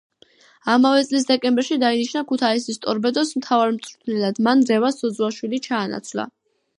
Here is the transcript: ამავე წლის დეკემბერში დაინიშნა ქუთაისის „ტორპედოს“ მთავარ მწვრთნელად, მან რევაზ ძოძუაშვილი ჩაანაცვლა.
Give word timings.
ამავე 0.75 1.01
წლის 1.09 1.27
დეკემბერში 1.31 1.77
დაინიშნა 1.83 2.23
ქუთაისის 2.31 2.81
„ტორპედოს“ 2.85 3.33
მთავარ 3.41 3.73
მწვრთნელად, 3.75 4.41
მან 4.49 4.65
რევაზ 4.71 4.97
ძოძუაშვილი 5.03 5.61
ჩაანაცვლა. 5.69 6.27